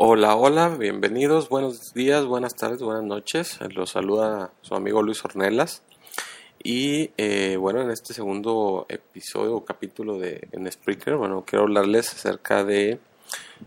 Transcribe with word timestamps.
Hola, 0.00 0.36
hola, 0.36 0.68
bienvenidos, 0.68 1.48
buenos 1.48 1.92
días, 1.92 2.24
buenas 2.24 2.54
tardes, 2.54 2.80
buenas 2.80 3.02
noches. 3.02 3.58
Los 3.74 3.90
saluda 3.90 4.52
su 4.62 4.76
amigo 4.76 5.02
Luis 5.02 5.24
Ornelas. 5.24 5.82
Y 6.62 7.10
eh, 7.16 7.56
bueno, 7.56 7.82
en 7.82 7.90
este 7.90 8.14
segundo 8.14 8.86
episodio 8.88 9.56
o 9.56 9.64
capítulo 9.64 10.16
de 10.20 10.46
en 10.52 10.70
Spreaker, 10.70 11.16
bueno, 11.16 11.42
quiero 11.44 11.64
hablarles 11.64 12.12
acerca 12.12 12.62
de, 12.62 13.00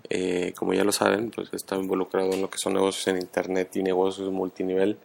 eh, 0.10 0.54
como 0.56 0.74
ya 0.74 0.86
lo 0.86 0.94
saben, 0.94 1.32
pues 1.32 1.50
he 1.52 1.58
estado 1.58 1.82
involucrado 1.82 2.32
en 2.32 2.42
lo 2.42 2.50
que 2.50 2.60
son 2.60 2.76
negocios 2.76 3.10
en 3.10 3.18
Internet 3.18 3.76
y 3.76 3.84
negocios 3.84 4.32
multinivel. 4.32 4.98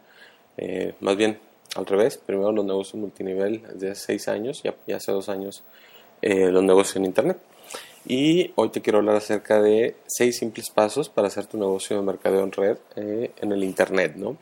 Eh, 0.55 0.95
más 1.01 1.17
bien, 1.17 1.39
al 1.75 1.85
revés, 1.87 2.17
primero 2.17 2.53
los 2.53 2.63
negocios 2.63 3.01
multinivel 3.01 3.63
desde 3.73 3.91
hace 3.91 4.05
seis 4.05 4.29
años, 4.29 4.63
ya, 4.63 4.75
ya 4.87 4.95
hace 4.95 5.11
dos 5.11 5.27
años 5.27 5.65
los 6.21 6.63
negocios 6.63 6.95
en 6.95 7.03
Internet. 7.03 7.37
Y 8.09 8.53
hoy 8.55 8.69
te 8.69 8.81
quiero 8.81 8.99
hablar 8.99 9.17
acerca 9.17 9.61
de 9.61 9.97
seis 10.07 10.37
simples 10.37 10.69
pasos 10.69 11.09
para 11.09 11.27
hacer 11.27 11.45
tu 11.45 11.57
negocio 11.57 11.97
de 11.97 12.03
mercadeo 12.03 12.41
en 12.41 12.53
red 12.53 12.77
eh, 12.95 13.31
en 13.41 13.51
el 13.51 13.65
Internet, 13.65 14.13
¿no? 14.15 14.37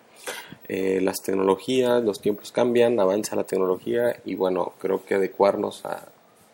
Eh, 0.68 1.00
las 1.02 1.24
tecnologías, 1.24 2.04
los 2.04 2.22
tiempos 2.22 2.52
cambian, 2.52 3.00
avanza 3.00 3.36
la 3.36 3.44
tecnología 3.44 4.18
y 4.24 4.36
bueno, 4.36 4.74
creo 4.78 5.04
que 5.04 5.16
adecuarnos 5.16 5.84
a, 5.84 6.08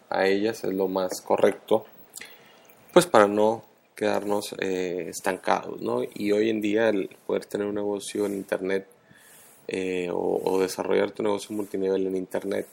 a 0.09 0.25
ellas 0.25 0.63
es 0.63 0.73
lo 0.73 0.87
más 0.87 1.19
correcto, 1.19 1.83
pues 2.93 3.07
para 3.07 3.27
no 3.27 3.65
quedarnos 3.93 4.55
eh, 4.59 5.07
estancados, 5.09 5.81
¿no? 5.81 6.03
Y 6.13 6.31
hoy 6.31 6.49
en 6.49 6.61
día 6.61 6.87
el 6.87 7.09
poder 7.27 7.45
tener 7.45 7.67
un 7.67 7.75
negocio 7.75 8.25
en 8.25 8.35
Internet 8.35 8.87
o, 10.13 10.41
o 10.43 10.59
desarrollar 10.59 11.11
tu 11.11 11.23
negocio 11.23 11.55
multinivel 11.55 12.07
en 12.07 12.15
Internet 12.15 12.67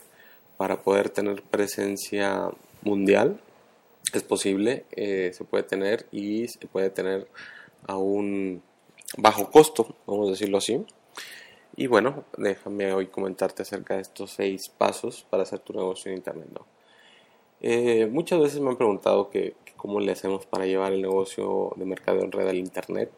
para 0.55 0.81
poder 0.81 1.09
tener 1.09 1.41
presencia 1.43 2.49
mundial, 2.83 3.39
es 4.17 4.23
posible, 4.23 4.85
eh, 4.91 5.31
se 5.33 5.43
puede 5.43 5.63
tener 5.63 6.07
y 6.11 6.47
se 6.47 6.67
puede 6.67 6.89
tener 6.89 7.27
a 7.87 7.97
un 7.97 8.61
bajo 9.17 9.49
costo, 9.49 9.95
vamos 10.05 10.27
a 10.27 10.31
decirlo 10.31 10.57
así. 10.57 10.83
Y 11.75 11.87
bueno, 11.87 12.25
déjame 12.37 12.91
hoy 12.93 13.07
comentarte 13.07 13.61
acerca 13.61 13.95
de 13.95 14.01
estos 14.01 14.31
seis 14.31 14.69
pasos 14.69 15.25
para 15.29 15.43
hacer 15.43 15.59
tu 15.59 15.73
negocio 15.73 16.11
en 16.11 16.17
Internet. 16.17 16.49
Eh, 17.61 18.07
muchas 18.11 18.39
veces 18.39 18.59
me 18.59 18.69
han 18.69 18.77
preguntado 18.77 19.29
que, 19.29 19.53
cómo 19.77 19.99
le 19.99 20.11
hacemos 20.11 20.45
para 20.45 20.65
llevar 20.65 20.93
el 20.93 21.01
negocio 21.01 21.71
de 21.75 21.85
mercado 21.85 22.21
en 22.21 22.31
red 22.31 22.47
al 22.47 22.57
Internet. 22.57 23.11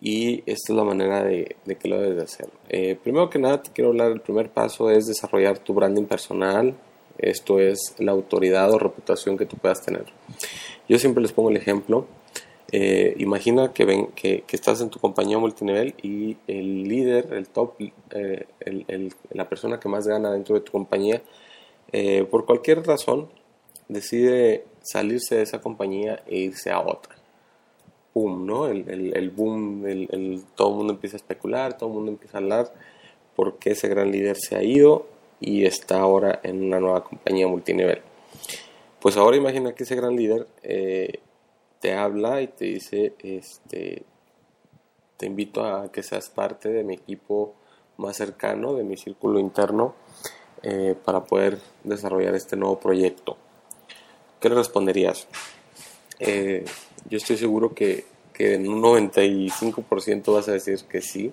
Y 0.00 0.38
esta 0.46 0.72
es 0.72 0.76
la 0.76 0.84
manera 0.84 1.24
de, 1.24 1.56
que 1.78 1.88
lo 1.88 2.00
debes 2.00 2.16
de 2.16 2.22
hacer. 2.22 2.48
Eh, 2.68 2.96
primero 3.02 3.28
que 3.28 3.38
nada, 3.38 3.62
te 3.62 3.70
quiero 3.72 3.90
hablar, 3.90 4.12
el 4.12 4.20
primer 4.20 4.50
paso 4.50 4.90
es 4.90 5.06
desarrollar 5.06 5.58
tu 5.58 5.74
branding 5.74 6.04
personal, 6.04 6.74
esto 7.18 7.60
es 7.60 7.94
la 7.98 8.12
autoridad 8.12 8.72
o 8.72 8.78
reputación 8.78 9.36
que 9.36 9.46
tú 9.46 9.56
puedas 9.56 9.82
tener. 9.84 10.06
Yo 10.88 10.98
siempre 10.98 11.22
les 11.22 11.32
pongo 11.32 11.50
el 11.50 11.56
ejemplo. 11.56 12.06
Eh, 12.70 13.14
imagina 13.18 13.72
que, 13.72 13.84
ven, 13.84 14.08
que, 14.08 14.44
estás 14.50 14.80
en 14.80 14.90
tu 14.90 14.98
compañía 14.98 15.38
multinivel 15.38 15.94
y 16.02 16.36
el 16.46 16.84
líder, 16.84 17.32
el 17.32 17.48
top, 17.48 17.74
eh, 18.10 18.46
la 19.30 19.48
persona 19.48 19.80
que 19.80 19.88
más 19.88 20.06
gana 20.06 20.32
dentro 20.32 20.54
de 20.54 20.60
tu 20.60 20.72
compañía, 20.72 21.22
eh, 21.92 22.24
por 22.30 22.44
cualquier 22.44 22.86
razón, 22.86 23.28
decide 23.88 24.64
salirse 24.82 25.36
de 25.36 25.42
esa 25.42 25.60
compañía 25.60 26.22
e 26.26 26.38
irse 26.38 26.70
a 26.70 26.80
otra. 26.80 27.16
Boom, 28.12 28.46
¿no? 28.46 28.66
El, 28.66 29.30
boom, 29.30 29.84
todo 30.54 30.70
el 30.70 30.76
mundo 30.76 30.92
empieza 30.92 31.16
a 31.16 31.18
especular, 31.18 31.78
todo 31.78 31.88
el 31.88 31.94
mundo 31.94 32.10
empieza 32.10 32.38
a 32.38 32.40
hablar 32.40 32.72
porque 33.36 33.70
ese 33.70 33.88
gran 33.88 34.10
líder 34.10 34.36
se 34.36 34.56
ha 34.56 34.62
ido 34.62 35.06
y 35.40 35.64
está 35.64 36.00
ahora 36.00 36.40
en 36.42 36.64
una 36.64 36.80
nueva 36.80 37.04
compañía 37.04 37.46
multinivel. 37.46 38.02
Pues 39.00 39.16
ahora 39.16 39.36
imagina 39.36 39.74
que 39.74 39.84
ese 39.84 39.94
gran 39.94 40.16
líder 40.16 40.46
eh, 40.62 41.20
te 41.80 41.94
habla 41.94 42.42
y 42.42 42.48
te 42.48 42.64
dice, 42.64 43.14
este, 43.20 44.02
te 45.16 45.26
invito 45.26 45.64
a 45.64 45.92
que 45.92 46.02
seas 46.02 46.28
parte 46.28 46.68
de 46.68 46.82
mi 46.82 46.94
equipo 46.94 47.54
más 47.96 48.16
cercano, 48.16 48.74
de 48.74 48.84
mi 48.84 48.96
círculo 48.96 49.38
interno, 49.38 49.94
eh, 50.62 50.96
para 51.04 51.24
poder 51.24 51.58
desarrollar 51.84 52.34
este 52.34 52.56
nuevo 52.56 52.80
proyecto. 52.80 53.36
¿Qué 54.40 54.48
le 54.48 54.56
responderías? 54.56 55.28
Eh, 56.18 56.64
yo 57.08 57.18
estoy 57.18 57.36
seguro 57.36 57.74
que, 57.74 58.06
que 58.32 58.54
en 58.54 58.68
un 58.68 58.82
95% 58.82 60.32
vas 60.32 60.48
a 60.48 60.52
decir 60.52 60.80
que 60.84 61.00
sí. 61.00 61.32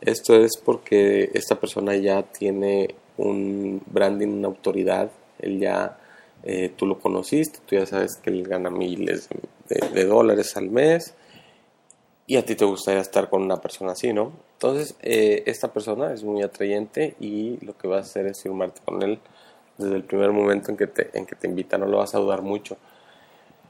Esto 0.00 0.34
es 0.34 0.56
porque 0.56 1.30
esta 1.34 1.60
persona 1.60 1.94
ya 1.94 2.24
tiene 2.24 2.96
un 3.16 3.82
branding, 3.86 4.28
una 4.28 4.48
autoridad, 4.48 5.10
él 5.38 5.58
ya, 5.58 5.98
eh, 6.42 6.72
tú 6.76 6.86
lo 6.86 6.98
conociste, 6.98 7.60
tú 7.66 7.76
ya 7.76 7.86
sabes 7.86 8.16
que 8.16 8.30
él 8.30 8.46
gana 8.46 8.70
miles 8.70 9.28
de, 9.68 10.04
dólares 10.04 10.56
al 10.56 10.70
mes 10.70 11.14
y 12.26 12.36
a 12.36 12.44
ti 12.44 12.54
te 12.54 12.64
gustaría 12.64 13.00
estar 13.00 13.28
con 13.28 13.42
una 13.42 13.60
persona 13.60 13.92
así, 13.92 14.12
¿no? 14.12 14.32
Entonces, 14.54 14.96
eh, 15.02 15.42
esta 15.46 15.72
persona 15.72 16.12
es 16.12 16.22
muy 16.22 16.42
atrayente 16.42 17.16
y 17.20 17.64
lo 17.64 17.76
que 17.76 17.88
vas 17.88 17.98
a 17.98 18.10
hacer 18.10 18.26
es 18.26 18.42
firmarte 18.42 18.80
con 18.84 19.02
él 19.02 19.18
desde 19.78 19.96
el 19.96 20.04
primer 20.04 20.30
momento 20.30 20.70
en 20.70 20.76
que 20.76 20.86
te, 20.86 21.10
en 21.18 21.26
que 21.26 21.34
te 21.34 21.48
invita, 21.48 21.78
no 21.78 21.86
lo 21.86 21.98
vas 21.98 22.14
a 22.14 22.18
dudar 22.18 22.42
mucho. 22.42 22.76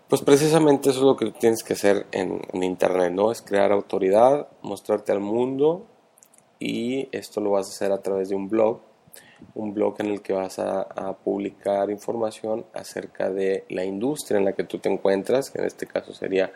Pues 0.09 0.21
precisamente 0.21 0.91
eso 0.91 0.99
es 0.99 1.05
lo 1.05 1.17
que 1.17 1.31
tienes 1.31 1.65
que 1.65 1.73
hacer 1.73 2.07
en, 2.13 2.43
en 2.53 2.63
Internet, 2.63 3.13
¿no? 3.13 3.33
Es 3.33 3.41
crear 3.41 3.73
autoridad, 3.73 4.49
mostrarte 4.61 5.13
al 5.13 5.21
mundo 5.21 5.87
y 6.59 7.09
esto 7.13 7.41
lo 7.41 7.53
vas 7.53 7.69
a 7.69 7.71
hacer 7.71 7.93
a 7.93 8.03
través 8.03 8.29
de 8.29 8.35
un 8.35 8.49
blog 8.49 8.81
un 9.55 9.75
blog 9.75 9.97
en 9.99 10.07
el 10.07 10.23
que 10.23 10.33
vas 10.33 10.59
a, 10.59 11.17
publicar 11.25 11.91
información 11.91 12.65
acerca 12.73 13.31
de 13.31 13.65
la 13.69 13.85
industria 13.85 14.39
en 14.39 14.45
la 14.45 14.53
que 14.53 14.65
tú 14.65 14.79
te 14.79 14.89
encuentras, 14.89 15.51
que 15.51 15.59
en 15.59 15.67
este 15.67 15.87
caso 15.87 16.13
sería 16.13 16.53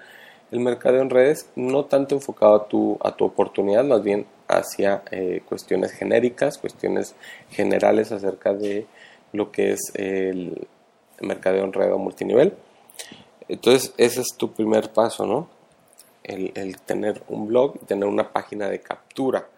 el 0.51 0.61
mercado 0.61 1.01
en 1.01 1.11
redes, 1.11 1.51
no 1.57 1.85
tanto 1.85 2.15
enfocado 2.15 2.55
a 2.55 2.69
tu, 2.69 2.99
a 3.03 3.17
tu 3.17 3.25
oportunidad, 3.25 3.85
más 3.85 4.03
bien 4.03 4.27
hacia 4.49 5.03
eh, 5.11 5.43
cuestiones 5.49 5.93
genéricas, 5.93 6.59
cuestiones 6.59 7.15
generales 7.51 8.13
acerca 8.13 8.55
de 8.55 8.87
lo 9.33 9.51
que 9.51 9.73
es 9.73 9.93
el 9.95 10.67
mercado 11.21 11.59
en 11.59 11.73
red 11.73 11.93
o 11.93 11.99
multinivel. 11.99 12.55
Entonces, 13.49 13.93
ese 13.97 14.21
es 14.21 14.29
tu 14.37 14.53
primer 14.53 14.93
paso, 14.93 15.27
¿no? 15.27 15.49
El, 16.23 16.53
el 16.55 16.81
tener 16.81 17.23
un 17.29 17.47
blog 17.47 17.77
y 17.83 17.85
tener 17.87 18.09
una 18.09 18.33
página 18.33 18.69
de 18.69 18.81
captura 18.81 19.49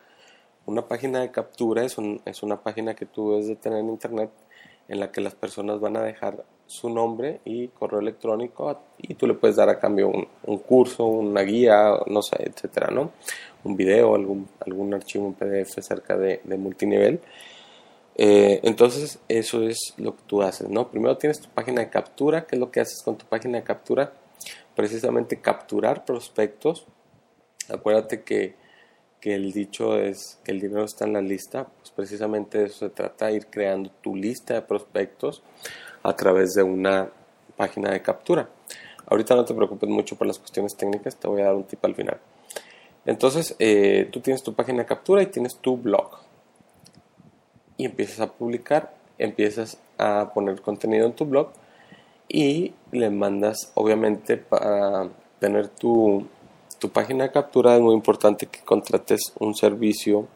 una 0.68 0.86
página 0.86 1.20
de 1.20 1.30
captura 1.30 1.82
es, 1.82 1.96
una 1.96 2.60
página 2.60 2.94
que 2.94 3.06
tú 3.06 3.30
debes 3.30 3.48
de 3.48 3.56
tener 3.56 3.78
en 3.78 3.88
internet 3.88 4.30
en 4.86 5.00
la 5.00 5.10
que 5.10 5.22
las 5.22 5.34
personas 5.34 5.80
van 5.80 5.96
a 5.96 6.02
dejar 6.02 6.44
su 6.66 6.90
nombre 6.90 7.40
y 7.46 7.68
correo 7.68 8.00
electrónico 8.00 8.78
y 8.98 9.14
tú 9.14 9.26
le 9.26 9.32
puedes 9.32 9.56
dar 9.56 9.70
a 9.70 9.78
cambio 9.78 10.10
un, 10.44 10.58
curso, 10.58 11.06
una 11.06 11.40
guía, 11.40 11.94
no 12.06 12.20
sé, 12.20 12.36
etcétera, 12.40 12.90
¿no? 12.90 13.12
Un 13.64 13.76
video, 13.76 14.14
algún, 14.14 14.46
algún 14.60 14.92
archivo, 14.92 15.24
un 15.24 15.34
PDF 15.34 15.78
acerca 15.78 16.18
de, 16.18 16.42
multinivel. 16.58 17.20
Eh, 18.14 18.60
entonces, 18.62 19.20
eso 19.26 19.62
es 19.62 19.94
lo 19.96 20.16
que 20.16 20.22
tú 20.26 20.42
haces, 20.42 20.68
¿no? 20.68 20.90
Primero 20.90 21.16
tienes 21.16 21.40
tu 21.40 21.48
página 21.48 21.80
de 21.80 21.88
captura. 21.88 22.46
¿Qué 22.46 22.56
es 22.56 22.60
lo 22.60 22.70
que 22.70 22.80
haces 22.80 23.02
con 23.02 23.16
tu 23.16 23.24
página 23.24 23.56
de 23.56 23.64
captura? 23.64 24.12
Precisamente 24.76 25.40
capturar 25.40 26.04
prospectos. 26.04 26.86
Acuérdate 27.70 28.22
que 28.22 28.67
que 29.20 29.34
el 29.34 29.52
dicho 29.52 29.98
es 29.98 30.38
que 30.44 30.52
el 30.52 30.60
dinero 30.60 30.84
está 30.84 31.04
en 31.04 31.14
la 31.14 31.20
lista, 31.20 31.66
pues 31.78 31.90
precisamente 31.90 32.58
de 32.58 32.64
eso 32.66 32.86
se 32.86 32.90
trata, 32.90 33.30
ir 33.30 33.46
creando 33.46 33.90
tu 34.00 34.14
lista 34.14 34.54
de 34.54 34.62
prospectos 34.62 35.42
a 36.02 36.14
través 36.14 36.54
de 36.54 36.62
una 36.62 37.10
página 37.56 37.90
de 37.90 38.02
captura. 38.02 38.48
Ahorita 39.06 39.34
no 39.34 39.44
te 39.44 39.54
preocupes 39.54 39.88
mucho 39.88 40.16
por 40.16 40.26
las 40.26 40.38
cuestiones 40.38 40.76
técnicas, 40.76 41.16
te 41.16 41.26
voy 41.26 41.40
a 41.42 41.46
dar 41.46 41.54
un 41.54 41.64
tip 41.64 41.84
al 41.84 41.94
final. 41.94 42.18
Entonces, 43.06 43.56
eh, 43.58 44.08
tú 44.12 44.20
tienes 44.20 44.42
tu 44.42 44.54
página 44.54 44.80
de 44.80 44.86
captura 44.86 45.22
y 45.22 45.26
tienes 45.26 45.56
tu 45.56 45.76
blog. 45.76 46.10
Y 47.76 47.86
empiezas 47.86 48.20
a 48.20 48.32
publicar, 48.32 48.92
empiezas 49.16 49.78
a 49.96 50.32
poner 50.34 50.60
contenido 50.60 51.06
en 51.06 51.12
tu 51.12 51.24
blog 51.24 51.48
y 52.28 52.74
le 52.92 53.08
mandas, 53.10 53.72
obviamente, 53.74 54.36
para 54.36 55.08
tener 55.38 55.68
tu, 55.68 56.26
tu 56.78 56.90
página 56.90 57.24
de 57.24 57.32
captura 57.32 57.74
es 57.74 57.80
muy 57.80 57.94
importante 57.94 58.46
que 58.46 58.60
contrates 58.60 59.32
un 59.38 59.54
servicio 59.54 60.28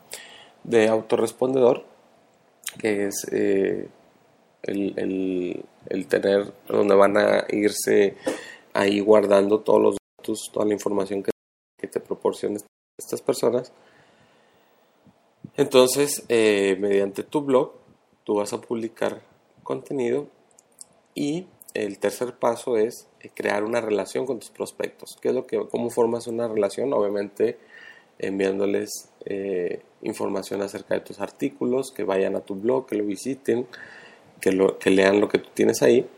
de 0.64 0.88
autorrespondedor, 0.88 1.84
que 2.78 3.06
es 3.06 3.26
eh, 3.32 3.88
el, 4.62 5.64
el, 5.88 6.06
tener 6.06 6.52
donde 6.68 6.94
van 6.94 7.16
a 7.16 7.44
irse 7.50 8.16
ahí 8.72 9.00
guardando 9.00 9.60
todos 9.60 9.80
los 9.80 9.96
datos, 10.18 10.50
toda 10.52 10.66
la 10.66 10.74
información 10.74 11.22
que, 11.22 11.32
te 11.88 12.00
proporcionen 12.00 12.58
estas 12.96 13.20
personas. 13.20 13.72
Entonces, 15.56 16.24
eh, 16.28 16.76
mediante 16.78 17.24
tu 17.24 17.42
blog, 17.42 17.72
tú 18.24 18.36
vas 18.36 18.52
a 18.52 18.60
publicar 18.60 19.20
contenido 19.64 20.28
y 21.14 21.46
el 21.74 21.98
tercer 21.98 22.34
paso 22.34 22.76
es 22.76 23.08
eh, 23.20 23.30
crear 23.34 23.64
una 23.64 23.80
relación 23.80 24.26
con 24.26 24.38
tus 24.38 24.50
prospectos. 24.50 25.16
¿Qué 25.20 25.28
es 25.28 25.34
lo 25.34 25.46
que, 25.46 25.58
¿Cómo 25.70 25.90
formas 25.90 26.26
una 26.26 26.48
relación? 26.48 26.92
Obviamente 26.92 27.58
enviándoles 28.18 29.08
eh, 29.24 29.82
información 30.02 30.62
acerca 30.62 30.94
de 30.94 31.00
tus 31.00 31.20
artículos, 31.20 31.90
que 31.90 32.04
vayan 32.04 32.36
a 32.36 32.40
tu 32.40 32.54
blog, 32.54 32.86
que 32.86 32.96
lo 32.96 33.04
visiten, 33.04 33.66
que, 34.40 34.52
lo, 34.52 34.78
que 34.78 34.90
lean 34.90 35.20
lo 35.20 35.28
que 35.28 35.38
tú 35.38 35.48
tienes 35.54 35.82
ahí. 35.82 36.08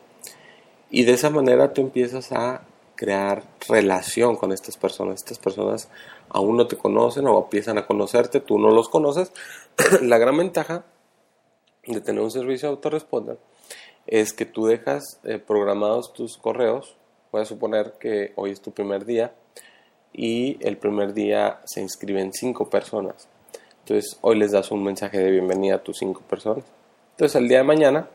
Y 0.90 1.04
de 1.04 1.12
esa 1.12 1.30
manera 1.30 1.72
tú 1.72 1.80
empiezas 1.80 2.32
a 2.32 2.66
crear 2.96 3.44
relación 3.68 4.36
con 4.36 4.52
estas 4.52 4.76
personas. 4.76 5.16
Estas 5.16 5.38
personas 5.38 5.88
aún 6.28 6.56
no 6.56 6.66
te 6.66 6.76
conocen 6.76 7.26
o 7.26 7.42
empiezan 7.42 7.78
a 7.78 7.86
conocerte, 7.86 8.40
tú 8.40 8.58
no 8.58 8.70
los 8.70 8.88
conoces. 8.88 9.32
La 10.02 10.18
gran 10.18 10.36
ventaja 10.36 10.84
de 11.86 12.00
tener 12.00 12.22
un 12.22 12.30
servicio 12.30 12.68
de 12.68 12.74
autoresponder 12.74 13.38
es 14.06 14.32
que 14.32 14.46
tú 14.46 14.66
dejas 14.66 15.20
eh, 15.24 15.38
programados 15.38 16.12
tus 16.12 16.36
correos. 16.36 16.96
Puedes 17.30 17.48
suponer 17.48 17.94
que 17.98 18.32
hoy 18.36 18.50
es 18.50 18.60
tu 18.60 18.70
primer 18.72 19.04
día 19.04 19.32
y 20.12 20.58
el 20.60 20.76
primer 20.76 21.14
día 21.14 21.60
se 21.64 21.80
inscriben 21.80 22.32
cinco 22.32 22.70
personas. 22.70 23.28
Entonces 23.80 24.18
hoy 24.20 24.38
les 24.38 24.52
das 24.52 24.70
un 24.70 24.84
mensaje 24.84 25.18
de 25.18 25.30
bienvenida 25.30 25.76
a 25.76 25.82
tus 25.82 25.98
cinco 25.98 26.22
personas. 26.22 26.64
Entonces 27.12 27.36
el 27.36 27.48
día 27.48 27.58
de 27.58 27.64
mañana 27.64 28.08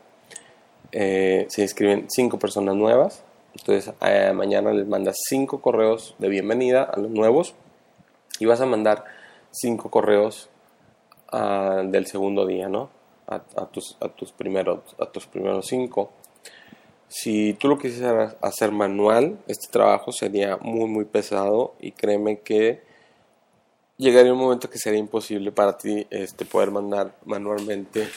eh, 0.92 1.46
se 1.48 1.62
inscriben 1.62 2.06
cinco 2.08 2.38
personas 2.38 2.74
nuevas. 2.74 3.22
Entonces 3.56 3.92
eh, 4.00 4.32
mañana 4.34 4.72
les 4.72 4.86
mandas 4.86 5.16
cinco 5.28 5.60
correos 5.60 6.14
de 6.18 6.28
bienvenida 6.28 6.84
a 6.84 6.98
los 6.98 7.10
nuevos 7.10 7.54
y 8.38 8.46
vas 8.46 8.60
a 8.60 8.66
mandar 8.66 9.04
cinco 9.50 9.90
correos 9.90 10.48
ah, 11.32 11.82
del 11.84 12.06
segundo 12.06 12.46
día, 12.46 12.68
¿no? 12.68 12.90
A, 13.30 13.66
tus, 13.66 14.32
primeros, 14.36 14.80
a 14.98 15.06
tus 15.06 15.26
primeros 15.26 15.66
cinco. 15.66 16.10
Si 17.08 17.54
tú 17.54 17.68
lo 17.68 17.78
quisieras 17.78 18.36
hacer 18.40 18.72
manual, 18.72 19.38
este 19.46 19.68
trabajo 19.70 20.10
sería 20.10 20.56
muy, 20.56 20.88
muy 20.88 21.04
pesado 21.04 21.74
y 21.80 21.92
créeme 21.92 22.40
que 22.40 22.82
llegaría 23.98 24.32
un 24.32 24.38
momento 24.38 24.68
que 24.68 24.78
sería 24.78 24.98
imposible 24.98 25.52
para 25.52 25.78
ti 25.78 26.06
este, 26.10 26.44
poder 26.44 26.72
mandar 26.72 27.16
manualmente 27.24 28.08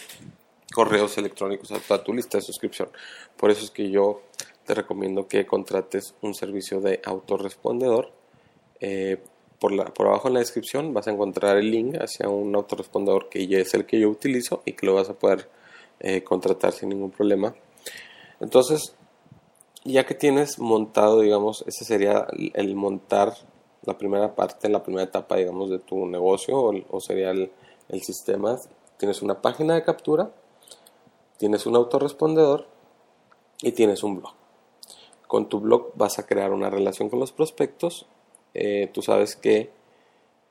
correos 0.73 1.17
electrónicos 1.17 1.71
a 1.71 2.03
tu 2.03 2.13
lista 2.13 2.39
de 2.39 2.43
suscripción. 2.43 2.89
Por 3.37 3.51
eso 3.51 3.63
es 3.65 3.71
que 3.71 3.91
yo 3.91 4.23
te 4.65 4.73
recomiendo 4.73 5.27
que 5.27 5.45
contrates 5.45 6.15
un 6.21 6.33
servicio 6.33 6.81
de 6.81 7.01
autorrespondedor. 7.05 8.11
Eh, 8.79 9.21
por, 9.63 10.07
abajo 10.07 10.27
en 10.27 10.33
la 10.33 10.41
descripción 10.41 10.93
vas 10.93 11.07
a 11.07 11.11
encontrar 11.11 11.55
el 11.55 11.71
link 11.71 11.95
hacia 11.95 12.27
un 12.27 12.53
autorrespondedor 12.53 13.29
que 13.29 13.47
ya 13.47 13.59
es 13.59 13.73
el 13.73 13.85
que 13.85 13.97
yo 13.97 14.09
utilizo 14.09 14.61
y 14.65 14.73
que 14.73 14.85
lo 14.85 14.95
vas 14.95 15.09
a 15.09 15.13
poder 15.13 15.49
eh, 16.01 16.21
contratar 16.21 16.73
sin 16.73 16.89
ningún 16.89 17.11
problema. 17.11 17.55
Entonces, 18.41 18.93
ya 19.85 20.05
que 20.05 20.15
tienes 20.15 20.59
montado, 20.59 21.21
digamos, 21.21 21.63
ese 21.65 21.85
sería 21.85 22.27
el 22.53 22.75
montar 22.75 23.35
la 23.83 23.97
primera 23.97 24.35
parte, 24.35 24.67
la 24.67 24.83
primera 24.83 25.05
etapa, 25.05 25.37
digamos, 25.37 25.69
de 25.69 25.79
tu 25.79 26.07
negocio 26.07 26.57
o, 26.89 26.99
sería 26.99 27.31
el, 27.31 27.49
sistema. 28.01 28.57
Tienes 28.97 29.21
una 29.21 29.41
página 29.41 29.75
de 29.75 29.83
captura, 29.83 30.29
tienes 31.37 31.65
un 31.65 31.77
autorrespondedor 31.77 32.67
y 33.61 33.71
tienes 33.71 34.03
un 34.03 34.17
blog. 34.17 34.33
Con 35.25 35.47
tu 35.47 35.61
blog 35.61 35.93
vas 35.95 36.19
a 36.19 36.25
crear 36.25 36.51
una 36.51 36.69
relación 36.69 37.09
con 37.09 37.21
los 37.21 37.31
prospectos. 37.31 38.07
Eh, 38.53 38.89
tú 38.93 39.01
sabes 39.01 39.35
que 39.35 39.69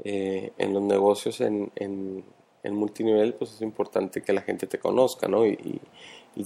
eh, 0.05 0.53
en 0.59 0.75
los 0.75 0.83
negocios 0.83 1.41
en, 1.41 1.71
en, 1.77 2.25
multinivel 2.75 3.35
pues 3.35 3.53
es 3.53 3.61
importante 3.61 4.23
que 4.23 4.33
la 4.33 4.43
gente 4.43 4.67
te 4.67 4.79
conozca 4.79 5.29
¿no? 5.29 5.47
y, 5.47 5.81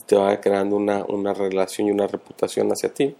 te 0.06 0.16
va 0.16 0.40
creando 0.40 0.76
una, 0.76 1.04
una, 1.04 1.32
relación 1.32 1.86
y 1.86 1.92
una 1.92 2.08
reputación 2.08 2.68
hacia 2.70 2.92
ti 2.92 3.14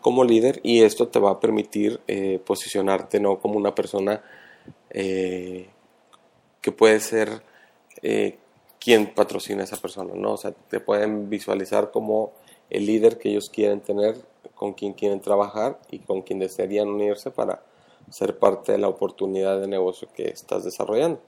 como 0.00 0.24
líder 0.24 0.58
y 0.62 0.82
esto 0.82 1.08
te 1.08 1.18
va 1.20 1.32
a 1.32 1.40
permitir 1.40 2.00
eh, 2.08 2.40
posicionarte 2.44 3.20
no 3.20 3.38
como 3.38 3.56
una 3.56 3.74
persona 3.74 4.22
eh, 4.90 5.68
que 6.62 6.72
puede 6.72 7.00
ser 7.00 7.42
quien 8.80 9.12
patrocina 9.12 9.62
a 9.62 9.64
esa 9.64 9.76
persona, 9.76 10.14
¿no? 10.14 10.32
O 10.32 10.36
sea, 10.36 10.52
te 10.52 10.80
pueden 10.80 11.28
visualizar 11.28 11.90
como 11.90 12.32
el 12.70 12.86
líder 12.86 13.18
que 13.18 13.30
ellos 13.30 13.50
quieren 13.50 13.80
tener, 13.80 14.16
con 14.54 14.72
quien 14.72 14.92
quieren 14.92 15.20
trabajar 15.20 15.78
y 15.90 15.98
con 16.00 16.22
quien 16.22 16.38
desearían 16.38 16.88
unirse 16.88 17.30
para 17.30 17.62
ser 18.10 18.38
parte 18.38 18.72
de 18.72 18.78
la 18.78 18.88
oportunidad 18.88 19.60
de 19.60 19.66
negocio 19.66 20.08
que 20.14 20.28
estás 20.28 20.64
desarrollando. 20.64 21.20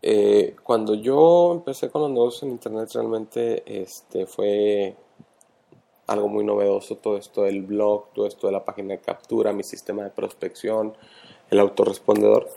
Eh, 0.00 0.54
cuando 0.62 0.94
yo 0.94 1.52
empecé 1.52 1.90
con 1.90 2.02
los 2.02 2.10
negocios 2.10 2.44
en 2.44 2.50
internet 2.50 2.90
realmente 2.94 3.82
este, 3.82 4.26
fue 4.26 4.94
algo 6.06 6.28
muy 6.28 6.44
novedoso 6.44 6.96
todo 6.96 7.16
esto 7.16 7.42
del 7.42 7.62
blog, 7.62 8.12
todo 8.14 8.26
esto 8.26 8.46
de 8.46 8.52
la 8.52 8.64
página 8.64 8.94
de 8.94 9.00
captura, 9.00 9.52
mi 9.52 9.64
sistema 9.64 10.04
de 10.04 10.10
prospección, 10.10 10.96
el 11.50 11.58
autorrespondedor. 11.58 12.48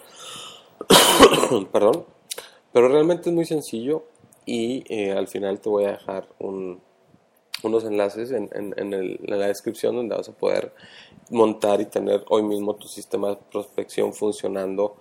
Perdón. 1.71 2.05
Pero 2.71 2.87
realmente 2.87 3.29
es 3.29 3.35
muy 3.35 3.45
sencillo 3.45 4.05
y 4.45 4.83
eh, 4.87 5.11
al 5.11 5.27
final 5.27 5.59
te 5.59 5.69
voy 5.69 5.85
a 5.85 5.91
dejar 5.91 6.27
unos 7.63 7.83
enlaces 7.83 8.31
en, 8.31 8.49
en, 8.53 9.19
la 9.21 9.47
descripción 9.47 9.95
donde 9.95 10.15
vas 10.15 10.29
a 10.29 10.33
poder 10.33 10.73
montar 11.29 11.81
y 11.81 11.85
tener 11.85 12.23
hoy 12.29 12.43
mismo 12.43 12.75
tu 12.75 12.87
sistema 12.87 13.29
de 13.29 13.37
prospección 13.51 14.13
funcionando 14.13 14.97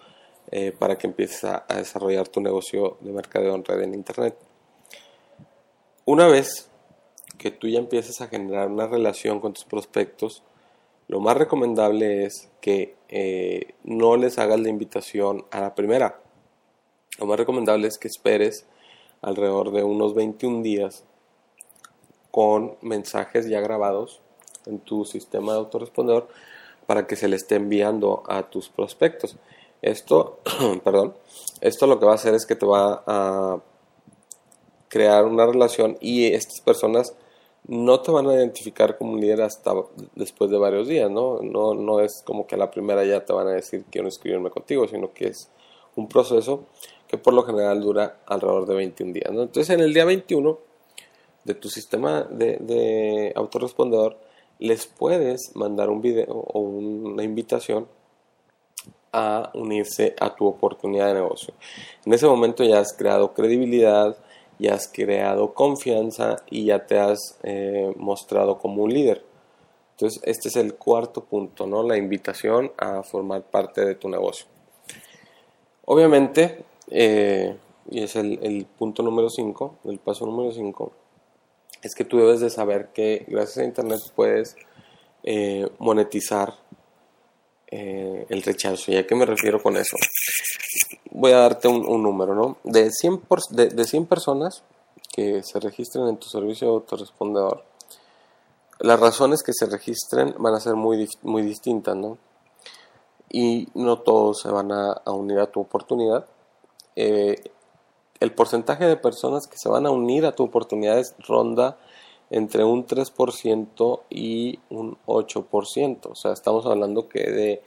eh, 0.51 0.73
para 0.77 0.99
que 0.99 1.07
empieces 1.07 1.45
a, 1.45 1.65
desarrollar 1.69 2.29
tu 2.29 2.41
negocio 2.41 2.97
de 3.01 3.13
mercadeo 3.13 3.55
en 3.55 3.65
red 3.65 3.83
en 3.83 3.95
Internet. 3.95 4.37
Una 6.05 6.27
vez 6.27 6.69
que 7.39 7.51
tú 7.51 7.69
ya 7.69 7.79
empieces 7.79 8.21
a 8.21 8.29
generar 8.29 8.69
una 8.69 8.87
relación 8.87 9.41
con 9.41 9.53
tus 9.53 9.65
prospectos, 9.65 10.43
lo 11.09 11.21
más 11.21 11.37
recomendable 11.37 12.25
es 12.25 12.51
que 12.61 12.97
eh, 13.09 13.75
no 13.85 14.17
les 14.17 14.39
hagas 14.39 14.61
la 14.61 14.69
invitación 14.69 15.45
a 15.51 15.61
la 15.61 15.75
primera. 15.75 16.21
Lo 17.19 17.27
más 17.27 17.39
recomendable 17.39 17.89
es 17.89 17.99
que 17.99 18.09
esperes 18.09 18.67
alrededor 19.23 19.73
de 19.73 19.83
unos 19.83 20.15
21 20.15 20.63
días 20.63 21.05
con 22.31 22.77
mensajes 22.81 23.49
ya 23.49 23.61
grabados 23.61 24.21
en 24.67 24.79
tu 24.79 25.05
sistema 25.05 25.53
de 25.53 25.59
autorrespondedor 25.59 26.29
para 26.87 27.07
que 27.07 27.17
se 27.17 27.29
le 27.29 27.37
esté 27.37 27.57
enviando 27.57 28.23
a 28.29 28.51
tus 28.51 28.69
prospectos. 28.69 29.37
Esto, 29.83 30.41
perdón, 30.85 31.15
esto 31.61 31.87
lo 31.87 31.99
que 31.99 32.07
va 32.07 32.13
a 32.13 32.17
hacer 32.17 32.35
es 32.35 32.47
que 32.47 32.57
te 32.57 32.67
va 32.67 33.03
a 33.07 33.61
crear 34.89 35.25
una 35.25 35.47
relación 35.47 35.97
y 36.01 36.27
estas 36.27 36.61
personas 36.61 37.15
no 37.67 38.01
te 38.01 38.11
van 38.11 38.27
a 38.27 38.35
identificar 38.35 38.99
como 38.99 39.17
líder 39.17 39.43
hasta 39.43 39.73
después 40.15 40.51
de 40.51 40.59
varios 40.59 40.89
días, 40.89 41.11
¿no? 41.11 41.41
No, 41.43 41.75
no 41.75 42.01
es 42.01 42.23
como 42.27 42.47
que 42.47 42.57
a 42.57 42.59
la 42.59 42.71
primera 42.71 43.05
ya 43.05 43.25
te 43.25 43.33
van 43.33 43.47
a 43.47 43.53
decir 43.53 43.85
quiero 43.91 44.09
inscribirme 44.09 44.51
contigo, 44.51 44.89
sino 44.89 45.13
que 45.13 45.29
es 45.29 45.49
un 45.95 46.09
proceso 46.09 46.65
que 47.07 47.19
por 47.19 47.35
lo 47.35 47.43
general 47.43 47.81
dura 47.81 48.21
alrededor 48.27 48.67
de 48.67 48.75
21 48.75 49.13
días, 49.13 49.31
¿no? 49.33 49.43
Entonces 49.43 49.71
en 49.75 49.81
el 49.81 49.95
día 49.95 50.05
21 50.05 50.59
de 51.45 51.55
tu 51.55 51.69
sistema 51.69 52.23
de, 52.23 52.57
de 52.59 53.33
autorrespondedor 53.35 54.19
les 54.61 54.87
puedes 54.87 55.57
mandar 55.57 55.89
un 55.89 56.03
video 56.03 56.33
o 56.33 56.61
una 56.61 57.23
invitación 57.23 57.89
a 59.13 59.51
unirse 59.55 60.15
a 60.21 60.35
tu 60.37 60.47
oportunidad 60.47 61.09
de 61.09 61.15
negocio. 61.15 61.55
En 62.05 62.13
ese 62.13 62.27
momento 62.27 62.63
ya 62.63 62.79
has 62.79 62.93
creado 62.93 63.33
credibilidad, 63.33 64.17
ya 64.59 64.75
has 64.75 64.87
creado 64.87 65.55
confianza 65.55 66.37
y 66.51 66.67
ya 66.67 66.87
te 66.87 66.99
has 66.99 67.39
eh, 67.43 67.93
mostrado 67.97 68.59
como 68.59 68.83
un 68.83 68.93
líder. 68.93 69.25
Entonces, 69.93 70.21
este 70.25 70.49
es 70.49 70.57
el 70.57 70.75
cuarto 70.75 71.25
punto, 71.25 71.67
¿no? 71.67 71.83
La 71.83 71.97
invitación 71.97 72.73
a 72.77 73.03
formar 73.03 73.43
parte 73.43 73.85
de 73.85 73.95
tu 73.95 74.09
negocio. 74.09 74.47
Obviamente, 75.87 76.65
eh, 76.91 77.57
y 77.91 78.03
es 78.03 78.17
el, 78.17 78.39
el 78.43 78.67
punto 78.67 79.03
número 79.03 79.29
5, 79.29 79.79
el 79.85 79.99
paso 79.99 80.25
número 80.27 80.53
5, 80.53 80.93
es 81.83 81.95
que 81.95 82.05
tú 82.05 82.19
debes 82.19 82.41
de 82.41 82.51
saber 82.51 82.89
que 82.93 83.25
gracias 83.29 83.59
a 83.59 83.65
Internet 83.65 84.01
puedes 84.15 84.57
eh, 85.23 85.69
monetizar 85.79 86.55
eh, 87.71 88.27
el 88.29 88.43
rechazo. 88.43 88.91
¿Y 88.91 88.97
a 88.97 89.07
qué 89.07 89.15
me 89.15 89.27
refiero 89.27 89.63
con 89.63 89.77
eso? 89.77 89.97
Voy 91.11 91.33
a 91.33 91.39
darte 91.39 91.69
un, 91.69 92.03
número, 92.03 92.35
¿no? 92.35 92.59
De 92.65 92.91
100, 92.91 93.23
de, 93.51 93.85
100 93.85 94.07
personas 94.07 94.63
que 95.13 95.43
se 95.43 95.61
registren 95.61 96.09
en 96.09 96.17
tu 96.17 96.29
servicio 96.29 96.69
de 96.69 96.75
autorrespondedor, 96.75 97.65
las 98.81 98.99
razones 98.99 99.43
que 99.43 99.53
se 99.53 99.67
registren 99.67 100.35
van 100.39 100.55
a 100.55 100.61
ser 100.61 100.75
muy, 100.75 101.09
muy 101.23 101.43
distintas, 101.43 101.97
¿no? 101.97 102.19
Y 103.29 103.69
no 103.75 104.01
todos 104.01 104.41
se 104.41 104.51
van 104.51 104.73
a, 104.73 105.03
unir 105.07 105.39
a 105.39 105.51
tu 105.51 105.61
oportunidad. 105.61 106.27
Eh, 106.97 107.37
el 108.21 108.33
porcentaje 108.33 108.87
de 108.87 108.97
personas 108.97 109.47
que 109.49 109.57
se 109.57 109.69
van 109.69 109.87
a 109.87 109.91
unir 109.91 110.27
a 110.27 110.33
tu 110.33 110.45
oportunidad 110.45 111.03
ronda 111.27 111.79
entre 112.29 112.65
un 112.65 112.87
3% 112.87 114.03
y 114.09 114.61
un 114.69 114.97
8%. 115.07 116.07
O 116.07 116.15
sea, 116.15 116.33
estamos 116.33 116.65
hablando 116.67 117.09
que 117.09 117.31
de 117.31 117.63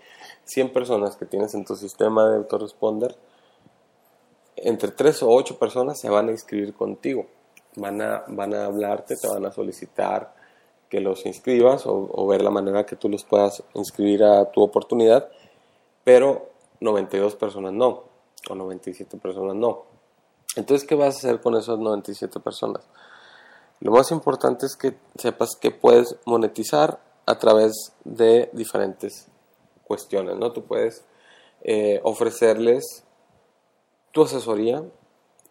100 0.46 0.72
personas 0.72 1.18
que 1.18 1.26
tienes 1.26 1.54
en 1.56 1.66
tu 1.66 1.76
sistema 1.76 2.30
de 2.30 2.38
autoresponder, 2.38 3.16
entre 4.56 4.92
3 4.92 5.24
o 5.24 5.30
8 5.32 5.58
personas 5.58 6.00
se 6.00 6.10
van 6.10 6.30
a 6.30 6.32
inscribir 6.32 6.74
contigo. 6.74 7.26
Van 7.76 8.02
a, 8.02 8.24
van 8.28 8.54
a 8.54 8.66
hablarte, 8.66 9.18
te 9.18 9.28
van 9.28 9.46
a 9.46 9.52
solicitar 9.52 10.34
que 10.88 11.02
los 11.02 11.26
inscribas 11.26 11.88
o, 11.88 12.10
o 12.14 12.28
ver 12.28 12.44
la 12.44 12.52
manera 12.52 12.86
que 12.86 12.96
tú 12.96 13.10
los 13.10 13.24
puedas 13.24 13.64
inscribir 13.74 14.24
a 14.24 14.52
tu 14.52 14.62
oportunidad, 14.62 15.28
pero 16.04 16.50
92 16.82 17.36
personas 17.36 17.74
no, 17.74 18.04
o 18.48 18.56
97 18.56 19.18
personas 19.18 19.56
no. 19.56 19.93
Entonces, 20.56 20.88
¿qué 20.88 20.96
vas 20.96 21.16
a 21.16 21.18
hacer 21.18 21.42
con 21.42 21.56
esas 21.56 21.80
97 21.80 22.40
personas? 22.40 22.88
Lo 23.80 23.92
más 23.92 24.12
importante 24.12 24.66
es 24.66 24.76
que 24.76 24.96
sepas 25.16 25.56
que 25.60 25.72
puedes 25.72 26.16
monetizar 26.26 27.00
a 27.26 27.38
través 27.40 27.94
de 28.04 28.50
diferentes 28.54 29.28
cuestiones, 29.84 30.38
¿no? 30.38 30.52
Tú 30.52 30.64
puedes 30.64 31.04
eh, 31.62 32.00
ofrecerles 32.04 33.04
tu 34.12 34.24
asesoría, 34.24 34.84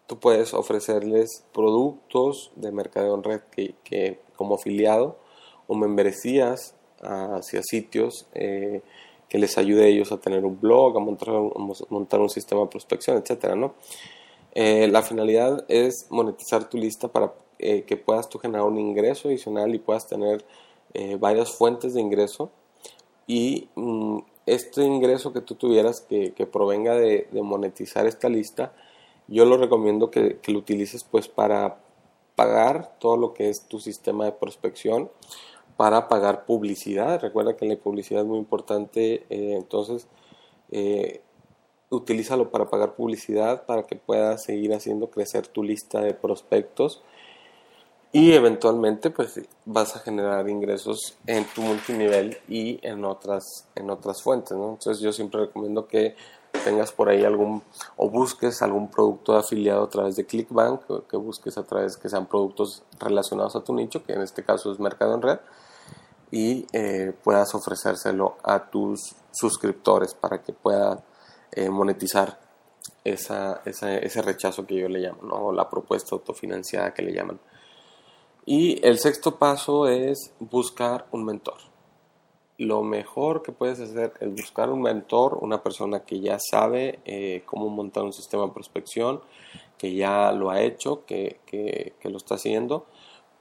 tú 0.07 0.19
puedes 0.19 0.53
ofrecerles 0.53 1.43
productos 1.53 2.51
de 2.55 2.71
mercadeo 2.71 3.15
en 3.15 3.23
red 3.23 3.41
que, 3.51 4.19
como 4.35 4.55
afiliado 4.55 5.17
o 5.67 5.75
membresías 5.75 6.75
hacia 7.01 7.61
sitios 7.61 8.27
eh, 8.33 8.81
que 9.27 9.37
les 9.37 9.57
ayude 9.57 9.83
a 9.83 9.87
ellos 9.87 10.11
a 10.11 10.17
tener 10.17 10.45
un 10.45 10.59
blog, 10.59 10.95
a 10.95 10.99
montar, 10.99 11.29
a 11.29 11.41
montar 11.89 12.21
un 12.21 12.29
sistema 12.29 12.61
de 12.61 12.67
prospección, 12.67 13.17
etcétera, 13.17 13.55
¿no? 13.55 13.73
Eh, 14.55 14.87
la 14.87 15.01
finalidad 15.01 15.65
es 15.67 16.07
monetizar 16.11 16.69
tu 16.69 16.77
lista 16.77 17.07
para 17.07 17.33
eh, 17.57 17.83
que 17.83 17.97
puedas 17.97 18.29
tú 18.29 18.37
generar 18.37 18.65
un 18.65 18.77
ingreso 18.77 19.27
adicional 19.27 19.73
y 19.73 19.79
puedas 19.79 20.07
tener 20.07 20.45
eh, 20.93 21.17
varias 21.19 21.51
fuentes 21.51 21.95
de 21.95 22.01
ingreso. 22.01 22.51
Y 23.25 23.69
mm, 23.75 24.19
este 24.45 24.83
ingreso 24.83 25.33
que 25.33 25.41
tú 25.41 25.55
tuvieras 25.55 26.01
que, 26.01 26.31
provenga 26.51 26.95
de, 26.95 27.27
monetizar 27.31 28.05
esta 28.05 28.29
lista, 28.29 28.73
yo 29.27 29.45
lo 29.45 29.57
recomiendo 29.57 30.11
que, 30.11 30.39
lo 30.47 30.59
utilices 30.59 31.03
pues 31.03 31.27
para 31.27 31.79
pagar 32.35 32.97
todo 32.99 33.17
lo 33.17 33.33
que 33.33 33.49
es 33.49 33.67
tu 33.67 33.79
sistema 33.79 34.25
de 34.25 34.33
prospección, 34.33 35.09
para 35.77 36.07
pagar 36.07 36.45
publicidad. 36.45 37.21
Recuerda 37.21 37.55
que 37.55 37.65
la 37.65 37.77
publicidad 37.77 38.21
es 38.21 38.27
muy 38.27 38.37
importante, 38.37 39.25
entonces 39.29 40.07
utilízalo 41.95 42.49
para 42.49 42.69
pagar 42.69 42.95
publicidad, 42.95 43.65
para 43.65 43.83
que 43.83 43.95
puedas 43.95 44.43
seguir 44.43 44.73
haciendo 44.73 45.09
crecer 45.09 45.47
tu 45.47 45.63
lista 45.63 46.01
de 46.01 46.13
prospectos 46.13 47.03
y 48.15 48.33
eventualmente 48.33 49.09
pues 49.09 49.41
vas 49.65 49.95
a 49.95 49.99
generar 49.99 50.47
ingresos 50.47 51.17
en 51.25 51.45
tu 51.45 51.61
multinivel 51.61 52.37
y 52.47 52.79
en 52.87 53.03
otras, 53.05 53.67
en 53.73 53.89
otras 53.89 54.21
fuentes. 54.21 54.51
Entonces 54.51 54.99
yo 54.99 55.11
siempre 55.11 55.41
recomiendo 55.41 55.87
que 55.87 56.15
tengas 56.63 56.91
por 56.91 57.09
ahí 57.09 57.25
algún 57.25 57.63
o 57.97 58.09
busques 58.11 58.61
algún 58.61 58.89
producto 58.89 59.35
afiliado 59.35 59.83
a 59.83 59.89
través 59.89 60.15
de 60.15 60.27
Clickbank, 60.27 61.07
que 61.09 61.17
busques 61.17 61.57
a 61.57 61.63
través 61.63 61.97
que 61.97 62.07
sean 62.07 62.27
productos 62.27 62.83
relacionados 62.99 63.55
a 63.55 63.63
tu 63.63 63.73
nicho, 63.73 64.03
que 64.03 64.13
en 64.13 64.21
este 64.21 64.43
caso 64.43 64.71
es 64.71 64.79
mercado 64.79 65.15
en 65.15 65.21
red, 65.23 65.39
y 66.29 66.67
eh, 66.71 67.13
puedas 67.23 67.55
ofrecérselo 67.55 68.37
a 68.43 68.69
tus 68.69 69.15
suscriptores 69.31 70.13
para 70.13 70.43
que 70.43 70.53
puedan 70.53 70.99
eh, 71.55 71.69
monetizar 71.69 72.39
esa, 73.03 73.61
ese 73.65 74.21
rechazo 74.21 74.65
que 74.65 74.75
yo 74.75 74.87
le 74.89 74.99
llamo, 74.99 75.19
o 75.31 75.51
la 75.51 75.69
propuesta 75.69 76.15
autofinanciada 76.15 76.93
que 76.93 77.01
le 77.01 77.13
llaman. 77.13 77.39
Y 78.45 78.85
el 78.85 78.99
sexto 78.99 79.37
paso 79.37 79.87
es 79.87 80.33
buscar 80.39 81.07
un 81.11 81.23
mentor. 81.25 81.57
Lo 82.57 82.83
mejor 82.83 83.41
que 83.41 83.51
puedes 83.51 83.79
hacer 83.79 84.13
es 84.19 84.29
buscar 84.29 84.69
un 84.69 84.81
mentor, 84.81 85.39
una 85.41 85.63
persona 85.63 86.01
que 86.01 86.19
ya 86.19 86.37
sabe 86.39 86.99
eh, 87.05 87.43
cómo 87.45 87.69
montar 87.69 88.03
un 88.03 88.13
sistema 88.13 88.45
de 88.45 88.51
prospección, 88.51 89.21
que 89.77 89.95
ya 89.95 90.31
lo 90.31 90.51
ha 90.51 90.61
hecho, 90.61 91.05
que, 91.05 91.39
que, 91.45 91.93
lo 92.09 92.17
está 92.17 92.35
haciendo, 92.35 92.85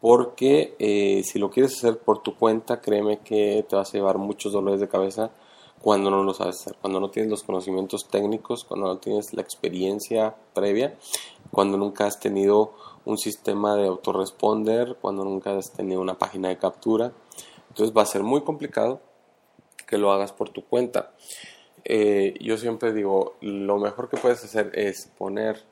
porque 0.00 0.74
eh, 0.78 1.22
si 1.24 1.38
lo 1.38 1.50
quieres 1.50 1.76
hacer 1.76 1.98
por 1.98 2.22
tu 2.22 2.36
cuenta, 2.36 2.80
créeme 2.80 3.18
que 3.18 3.64
te 3.68 3.76
vas 3.76 3.90
a 3.90 3.98
llevar 3.98 4.18
muchos 4.18 4.52
dolores 4.52 4.80
de 4.80 4.88
cabeza 4.88 5.30
cuando 5.82 6.12
no 6.12 6.22
lo 6.22 6.32
sabes 6.32 6.60
hacer, 6.60 6.76
cuando 6.80 7.00
no 7.00 7.10
tienes 7.10 7.28
los 7.28 7.42
conocimientos 7.42 8.08
técnicos, 8.08 8.64
cuando 8.64 8.86
no 8.86 8.98
tienes 8.98 9.34
la 9.34 9.42
experiencia 9.42 10.36
previa, 10.54 10.96
cuando 11.50 11.76
nunca 11.76 12.06
has 12.06 12.20
tenido 12.20 12.74
un 13.04 13.18
sistema 13.18 13.74
de 13.74 13.88
autoresponder, 13.88 14.96
cuando 15.00 15.24
nunca 15.24 15.56
has 15.56 15.72
tenido 15.72 16.00
una 16.00 16.16
página 16.18 16.50
de 16.50 16.56
captura. 16.56 17.12
Entonces 17.68 17.94
va 17.96 18.02
a 18.02 18.06
ser 18.06 18.22
muy 18.22 18.42
complicado 18.42 19.00
que 19.86 19.98
lo 19.98 20.12
hagas 20.12 20.32
por 20.32 20.50
tu 20.50 20.64
cuenta. 20.64 21.10
Eh, 21.84 22.34
yo 22.40 22.56
siempre 22.58 22.92
digo, 22.92 23.34
lo 23.40 23.78
mejor 23.78 24.08
que 24.08 24.16
puedes 24.16 24.44
hacer 24.44 24.70
es 24.74 25.10
poner 25.18 25.64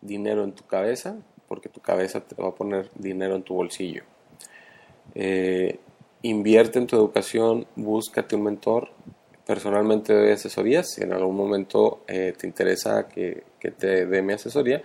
dinero 0.00 0.42
en 0.42 0.52
tu 0.54 0.66
cabeza, 0.66 1.16
porque 1.46 1.68
tu 1.68 1.80
cabeza 1.80 2.20
te 2.20 2.34
va 2.34 2.48
a 2.48 2.54
poner 2.56 2.90
dinero 2.96 3.36
en 3.36 3.44
tu 3.44 3.54
bolsillo. 3.54 4.02
Eh, 5.14 5.78
invierte 6.22 6.80
en 6.80 6.88
tu 6.88 6.96
educación, 6.96 7.66
búscate 7.76 8.34
un 8.34 8.42
mentor, 8.42 8.90
personalmente 9.46 10.12
doy 10.12 10.30
asesorías. 10.30 10.92
Si 10.92 11.02
en 11.02 11.12
algún 11.12 11.36
momento 11.36 12.02
eh, 12.06 12.32
te 12.36 12.46
interesa 12.46 13.08
que, 13.08 13.42
te 13.58 14.06
dé 14.06 14.22
mi 14.22 14.32
asesoría, 14.32 14.82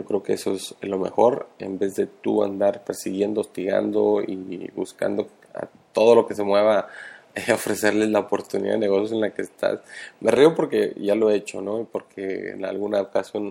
Yo 0.00 0.06
creo 0.06 0.22
que 0.22 0.32
eso 0.32 0.54
es 0.54 0.74
lo 0.80 0.98
mejor, 0.98 1.46
en 1.58 1.78
vez 1.78 1.94
de 1.94 2.06
tú 2.06 2.42
andar 2.42 2.84
persiguiendo, 2.84 3.42
hostigando 3.42 4.22
y 4.26 4.70
buscando 4.74 5.28
a 5.52 5.66
todo 5.92 6.14
lo 6.14 6.26
que 6.26 6.34
se 6.34 6.42
mueva, 6.42 6.88
ofrecerles 7.52 8.08
la 8.08 8.20
oportunidad 8.20 8.72
de 8.72 8.78
negocio 8.78 9.14
en 9.14 9.20
la 9.20 9.34
que 9.34 9.42
estás. 9.42 9.80
Me 10.20 10.30
río 10.30 10.54
porque 10.54 10.94
ya 10.96 11.14
lo 11.14 11.30
he 11.30 11.34
hecho, 11.34 11.60
¿no? 11.60 11.84
Porque 11.84 12.52
en 12.52 12.64
alguna 12.64 13.02
ocasión 13.02 13.50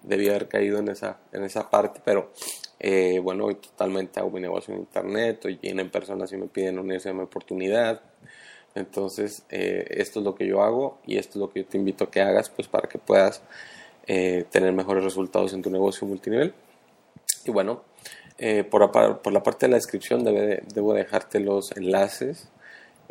debí 0.00 0.30
haber 0.30 0.48
caído 0.48 0.78
en 0.78 0.88
esa, 0.88 1.18
en 1.32 1.44
esa 1.44 1.68
parte, 1.68 2.00
pero 2.02 2.30
eh, 2.78 3.18
bueno, 3.22 3.54
totalmente 3.56 4.20
hago 4.20 4.30
mi 4.30 4.40
negocio 4.40 4.72
en 4.72 4.80
internet, 4.80 5.44
hoy 5.44 5.58
vienen 5.60 5.90
personas 5.90 6.32
y 6.32 6.38
me 6.38 6.46
piden 6.46 6.78
unirse 6.78 7.10
a 7.10 7.12
mi 7.12 7.24
oportunidad. 7.24 8.00
Entonces, 8.74 9.44
eh, 9.50 9.84
esto 9.90 10.20
es 10.20 10.24
lo 10.24 10.34
que 10.34 10.46
yo 10.46 10.62
hago 10.62 10.98
y 11.04 11.18
esto 11.18 11.32
es 11.32 11.36
lo 11.36 11.50
que 11.50 11.60
yo 11.60 11.66
te 11.66 11.76
invito 11.76 12.04
a 12.04 12.10
que 12.10 12.22
hagas, 12.22 12.48
pues 12.48 12.68
para 12.68 12.88
que 12.88 12.98
puedas 12.98 13.42
eh, 14.12 14.44
tener 14.50 14.72
mejores 14.72 15.04
resultados 15.04 15.52
en 15.52 15.62
tu 15.62 15.70
negocio 15.70 16.04
multinivel. 16.04 16.52
Y 17.44 17.52
bueno, 17.52 17.84
eh, 18.38 18.64
por, 18.64 18.80
la 19.32 19.42
parte 19.44 19.66
de 19.66 19.70
la 19.70 19.76
descripción 19.76 20.24
debo 20.24 20.94
dejarte 20.94 21.38
los 21.38 21.70
enlaces 21.76 22.48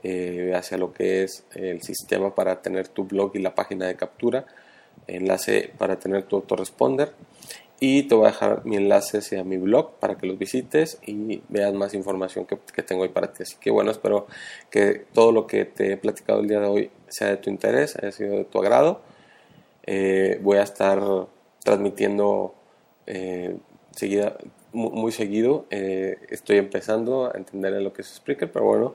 eh, 0.03 0.51
hacia 0.53 0.77
lo 0.77 0.91
que 0.91 1.23
es 1.23 1.45
el 1.55 1.81
sistema 1.83 2.35
para 2.35 2.61
tener 2.61 2.89
tu 2.89 3.05
blog 3.05 3.31
y 3.35 3.39
la 3.39 3.55
página 3.55 3.87
de 3.87 3.95
captura, 3.95 4.45
enlace 5.07 5.71
para 5.77 5.97
tener 5.97 6.23
tu 6.23 6.35
autoresponder 6.35 7.13
Y 7.79 8.03
te 8.03 8.15
voy 8.15 8.25
a 8.25 8.31
dejar 8.31 8.65
mi 8.65 8.75
enlace 8.75 9.19
hacia 9.19 9.45
mi 9.45 9.55
blog 9.55 9.91
para 10.01 10.17
que 10.17 10.27
los 10.27 10.37
visites 10.37 10.99
y 11.05 11.41
veas 11.47 11.73
más 11.73 11.93
información 11.93 12.43
que, 12.45 12.57
que, 12.73 12.83
tengo 12.83 13.03
hoy 13.03 13.09
para 13.09 13.31
ti. 13.31 13.43
Así 13.43 13.55
que 13.55 13.71
bueno, 13.71 13.89
espero 13.89 14.27
que 14.69 15.05
todo 15.13 15.31
lo 15.31 15.47
que 15.47 15.63
te 15.63 15.93
he 15.93 15.97
platicado 15.97 16.41
el 16.41 16.49
día 16.49 16.59
de 16.59 16.67
hoy 16.67 16.91
sea 17.07 17.29
de 17.29 17.37
tu 17.37 17.49
interés, 17.49 17.95
haya 17.95 18.11
sido 18.11 18.35
de 18.35 18.43
tu 18.43 18.59
agrado. 18.59 18.99
Eh, 19.91 20.37
voy 20.43 20.59
a 20.59 20.61
estar 20.61 21.01
transmitiendo 21.63 22.53
eh, 23.07 23.57
seguida, 23.89 24.37
muy, 24.71 24.91
muy 24.91 25.11
seguido. 25.11 25.65
Eh, 25.71 26.19
estoy 26.29 26.57
empezando 26.57 27.25
a 27.25 27.35
entender 27.35 27.73
lo 27.81 27.91
que 27.91 28.03
es 28.03 28.09
Spreaker, 28.09 28.51
pero 28.51 28.65
bueno, 28.65 28.93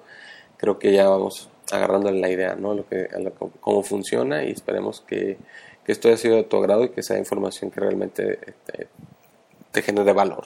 creo 0.56 0.78
que 0.78 0.92
ya 0.92 1.08
vamos 1.08 1.50
agarrando 1.72 2.12
la 2.12 2.30
idea, 2.30 2.54
¿no? 2.54 2.74
Lo 2.74 2.88
que, 2.88 3.08
lo, 3.18 3.34
cómo 3.34 3.82
funciona 3.82 4.44
y 4.44 4.52
esperemos 4.52 5.00
que, 5.00 5.36
que, 5.84 5.90
esto 5.90 6.06
haya 6.06 6.16
sido 6.16 6.36
de 6.36 6.44
tu 6.44 6.58
agrado 6.58 6.84
y 6.84 6.90
que 6.90 7.02
sea 7.02 7.18
información 7.18 7.72
que 7.72 7.80
realmente 7.80 8.38
te, 8.64 8.86
te 9.72 9.82
genere 9.82 10.12
valor. 10.12 10.44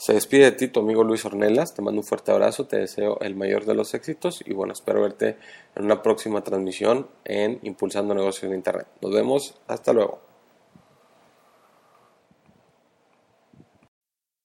Se 0.00 0.14
despide 0.14 0.44
de 0.44 0.52
ti 0.52 0.68
tu 0.68 0.80
amigo 0.80 1.04
Luis 1.04 1.26
Ornelas, 1.26 1.74
te 1.74 1.82
mando 1.82 2.00
un 2.00 2.06
fuerte 2.06 2.32
abrazo, 2.32 2.64
te 2.64 2.78
deseo 2.78 3.20
el 3.20 3.34
mayor 3.34 3.66
de 3.66 3.74
los 3.74 3.92
éxitos 3.92 4.42
y 4.46 4.54
bueno, 4.54 4.72
espero 4.72 5.02
verte 5.02 5.36
en 5.76 5.84
una 5.84 6.00
próxima 6.00 6.42
transmisión 6.42 7.06
en 7.26 7.58
Impulsando 7.64 8.14
Negocios 8.14 8.44
en 8.44 8.54
Internet. 8.54 8.86
Nos 9.02 9.12
vemos, 9.12 9.60
hasta 9.68 9.92
luego. 9.92 10.22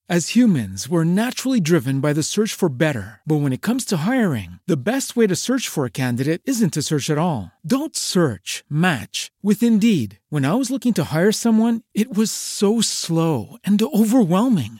As 0.09 0.35
humans, 0.35 0.89
we're 0.89 1.05
naturally 1.05 1.61
driven 1.61 2.01
by 2.01 2.11
the 2.13 2.21
search 2.21 2.53
for 2.53 2.67
better. 2.67 3.21
But 3.25 3.37
when 3.37 3.53
it 3.53 3.61
comes 3.61 3.85
to 3.85 4.05
hiring, 4.05 4.59
the 4.67 4.77
best 4.77 5.15
way 5.15 5.25
to 5.25 5.35
search 5.37 5.69
for 5.69 5.85
a 5.85 5.89
candidate 5.89 6.41
isn't 6.45 6.73
to 6.73 6.83
search 6.83 7.09
at 7.09 7.17
all. 7.17 7.51
Don't 7.65 7.95
search, 7.95 8.63
match 8.69 9.31
with 9.41 9.63
Indeed. 9.63 10.19
When 10.29 10.45
I 10.45 10.53
was 10.55 10.69
looking 10.69 10.93
to 10.95 11.05
hire 11.05 11.31
someone, 11.31 11.81
it 11.93 12.15
was 12.15 12.29
so 12.29 12.81
slow 12.81 13.57
and 13.63 13.81
overwhelming. 13.81 14.79